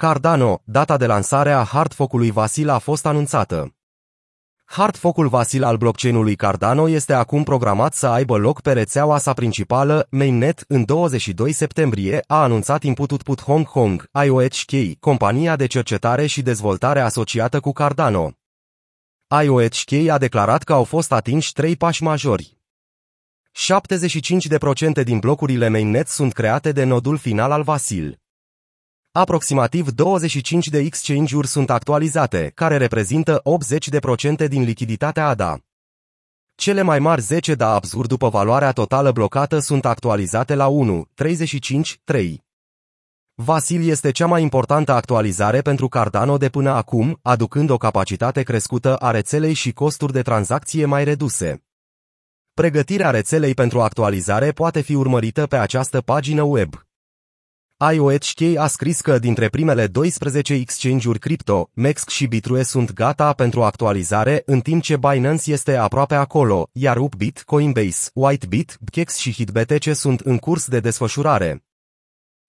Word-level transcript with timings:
Cardano, 0.00 0.62
data 0.64 0.96
de 0.96 1.06
lansare 1.06 1.52
a 1.52 1.62
hardfork-ului 1.62 2.30
Vasil 2.30 2.68
a 2.68 2.78
fost 2.78 3.06
anunțată. 3.06 3.74
Hardfork-ul 4.64 5.28
Vasil 5.28 5.64
al 5.64 5.76
blockchain-ului 5.76 6.34
Cardano 6.36 6.88
este 6.88 7.12
acum 7.12 7.42
programat 7.42 7.94
să 7.94 8.06
aibă 8.06 8.36
loc 8.36 8.60
pe 8.60 8.72
rețeaua 8.72 9.18
sa 9.18 9.32
principală, 9.32 10.06
Mainnet, 10.10 10.64
în 10.68 10.84
22 10.84 11.52
septembrie, 11.52 12.20
a 12.26 12.42
anunțat 12.42 12.82
Input 12.82 13.10
Output 13.10 13.42
Hong 13.42 13.66
Kong, 13.66 14.08
IOHK, 14.24 14.98
compania 15.00 15.56
de 15.56 15.66
cercetare 15.66 16.26
și 16.26 16.42
dezvoltare 16.42 17.00
asociată 17.00 17.60
cu 17.60 17.72
Cardano. 17.72 18.32
IOHK 19.42 20.08
a 20.10 20.18
declarat 20.18 20.62
că 20.62 20.72
au 20.72 20.84
fost 20.84 21.12
atinși 21.12 21.52
trei 21.52 21.76
pași 21.76 22.02
majori. 22.02 22.58
75% 25.00 25.02
din 25.04 25.18
blocurile 25.18 25.68
mainnet 25.68 26.08
sunt 26.08 26.32
create 26.32 26.72
de 26.72 26.84
nodul 26.84 27.16
final 27.16 27.50
al 27.52 27.62
Vasil. 27.62 28.18
Aproximativ 29.12 29.88
25 29.90 30.68
de 30.68 30.78
exchange-uri 30.78 31.46
sunt 31.46 31.70
actualizate, 31.70 32.52
care 32.54 32.76
reprezintă 32.76 33.42
80% 34.44 34.48
din 34.48 34.62
lichiditatea 34.62 35.26
ADA. 35.26 35.58
Cele 36.54 36.82
mai 36.82 36.98
mari 36.98 37.20
10 37.20 37.54
da 37.54 37.74
absurd 37.74 38.08
după 38.08 38.28
valoarea 38.28 38.72
totală 38.72 39.12
blocată 39.12 39.58
sunt 39.58 39.84
actualizate 39.84 40.54
la 40.54 40.66
1, 40.66 41.08
35, 41.14 42.00
3. 42.04 42.44
Vasil 43.34 43.88
este 43.88 44.10
cea 44.10 44.26
mai 44.26 44.42
importantă 44.42 44.92
actualizare 44.92 45.60
pentru 45.60 45.88
Cardano 45.88 46.36
de 46.36 46.48
până 46.48 46.70
acum, 46.70 47.18
aducând 47.22 47.70
o 47.70 47.76
capacitate 47.76 48.42
crescută 48.42 48.96
a 48.96 49.10
rețelei 49.10 49.52
și 49.52 49.72
costuri 49.72 50.12
de 50.12 50.22
tranzacție 50.22 50.84
mai 50.84 51.04
reduse. 51.04 51.64
Pregătirea 52.54 53.10
rețelei 53.10 53.54
pentru 53.54 53.80
actualizare 53.80 54.52
poate 54.52 54.80
fi 54.80 54.94
urmărită 54.94 55.46
pe 55.46 55.56
această 55.56 56.00
pagină 56.00 56.42
web. 56.42 56.87
IOHK 57.92 58.56
a 58.56 58.66
scris 58.66 59.00
că 59.00 59.18
dintre 59.18 59.48
primele 59.48 59.86
12 59.86 60.54
exchange-uri 60.54 61.18
cripto, 61.18 61.70
MEXC 61.74 62.08
și 62.08 62.26
Bitrue 62.26 62.62
sunt 62.62 62.92
gata 62.92 63.32
pentru 63.32 63.62
actualizare, 63.62 64.42
în 64.46 64.60
timp 64.60 64.82
ce 64.82 64.96
Binance 64.96 65.52
este 65.52 65.76
aproape 65.76 66.14
acolo, 66.14 66.68
iar 66.72 66.96
Upbit, 66.96 67.42
Coinbase, 67.42 68.10
Whitebit, 68.14 68.78
Bkex 68.80 69.16
și 69.16 69.32
HitBTC 69.32 69.94
sunt 69.94 70.20
în 70.20 70.38
curs 70.38 70.66
de 70.66 70.80
desfășurare. 70.80 71.64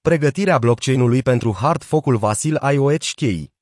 Pregătirea 0.00 0.58
blockchain-ului 0.58 1.22
pentru 1.22 1.56
hard 1.60 1.82
focul 1.82 2.16
Vasil 2.16 2.58
IOHK 2.72 3.52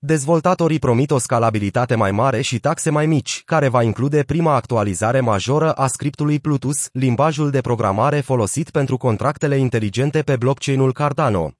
Dezvoltatorii 0.00 0.78
promit 0.78 1.10
o 1.10 1.18
scalabilitate 1.18 1.94
mai 1.94 2.10
mare 2.10 2.40
și 2.40 2.58
taxe 2.58 2.90
mai 2.90 3.06
mici, 3.06 3.42
care 3.44 3.68
va 3.68 3.82
include 3.82 4.22
prima 4.22 4.54
actualizare 4.54 5.20
majoră 5.20 5.72
a 5.72 5.86
scriptului 5.86 6.40
Plutus, 6.40 6.88
limbajul 6.92 7.50
de 7.50 7.60
programare 7.60 8.20
folosit 8.20 8.70
pentru 8.70 8.96
contractele 8.96 9.56
inteligente 9.56 10.22
pe 10.22 10.36
blockchain-ul 10.36 10.92
Cardano. 10.92 11.52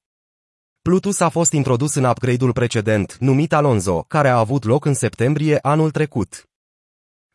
Plutus 0.82 1.20
a 1.20 1.28
fost 1.28 1.52
introdus 1.52 1.94
în 1.94 2.04
upgrade-ul 2.04 2.52
precedent, 2.52 3.16
numit 3.20 3.52
Alonzo, 3.52 4.04
care 4.08 4.28
a 4.28 4.38
avut 4.38 4.64
loc 4.64 4.84
în 4.84 4.94
septembrie 4.94 5.58
anul 5.62 5.90
trecut. 5.90 6.48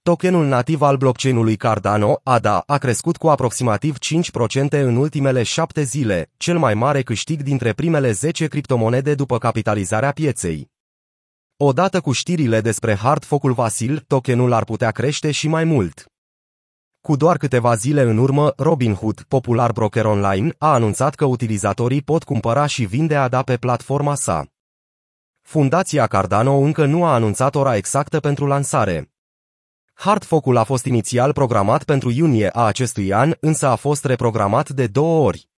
Tokenul 0.02 0.46
nativ 0.46 0.82
al 0.82 0.98
blockchain-ului 0.98 1.56
Cardano, 1.56 2.20
ADA, 2.24 2.64
a 2.66 2.78
crescut 2.78 3.18
cu 3.18 3.30
aproximativ 3.30 3.98
5% 3.98 4.70
în 4.70 4.96
ultimele 4.96 5.44
șapte 5.44 5.82
zile, 5.82 6.32
cel 6.38 6.58
mai 6.58 6.74
mare 6.74 7.02
câștig 7.02 7.42
dintre 7.42 7.74
primele 7.74 8.12
10 8.12 8.48
criptomonede 8.48 9.16
după 9.16 9.38
capitalizarea 9.38 10.12
pieței. 10.12 10.72
Odată 11.66 12.02
cu 12.02 12.12
știrile 12.12 12.62
despre 12.62 12.96
hard 12.96 13.24
focul 13.24 13.54
Vasil, 13.54 14.04
tokenul 14.08 14.54
ar 14.54 14.64
putea 14.64 14.92
crește 14.92 15.32
și 15.32 15.48
mai 15.48 15.64
mult. 15.64 16.06
Cu 17.02 17.16
doar 17.16 17.38
câteva 17.38 17.76
zile 17.76 18.02
în 18.02 18.18
urmă, 18.18 18.54
Robinhood, 18.58 19.22
popular 19.28 19.72
broker 19.72 20.06
online, 20.06 20.54
a 20.58 20.74
anunțat 20.74 21.16
că 21.16 21.26
utilizatorii 21.26 22.02
pot 22.02 22.24
cumpăra 22.24 22.66
și 22.66 22.86
vinde 22.86 23.16
ADA 23.16 23.42
pe 23.42 23.58
platforma 23.58 24.16
sa. 24.16 24.46
Fundația 25.42 26.08
Cardano 26.08 26.54
încă 26.54 26.86
nu 26.86 27.06
a 27.06 27.14
anunțat 27.14 27.56
ora 27.56 27.76
exactă 27.76 28.20
pentru 28.20 28.46
lansare. 28.46 29.12
Hardfork-ul 29.94 30.58
a 30.58 30.64
fost 30.64 30.86
inițial 30.86 31.34
programat 31.34 31.84
pentru 31.84 32.10
iunie 32.10 32.50
a 32.50 32.66
acestui 32.66 33.14
an, 33.14 33.34
însă 33.40 33.68
a 33.68 33.76
fost 33.76 34.06
reprogramat 34.06 34.70
de 34.70 34.88
două 34.88 35.26
ori. 35.26 35.52